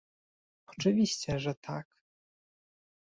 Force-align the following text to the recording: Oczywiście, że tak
Oczywiście, 0.67 1.39
że 1.39 1.55
tak 1.55 1.97